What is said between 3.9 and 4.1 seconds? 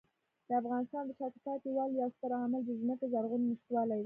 دی.